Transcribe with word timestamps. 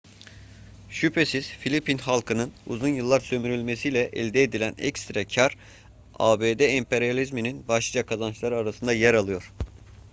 şüphesiz 0.89 1.47
filipin 1.47 1.97
halkının 1.97 2.53
uzun 2.67 2.87
yıllar 2.87 3.19
sömürülmesiyle 3.19 3.99
elde 4.05 4.43
edilen 4.43 4.73
ekstra 4.77 5.25
kâr 5.27 5.57
abd 6.19 6.59
emperyalizminin 6.59 7.67
başlıca 7.67 8.05
kazançları 8.05 8.57
arasında 8.57 8.93
yer 8.93 9.13
alıyor 9.13 9.51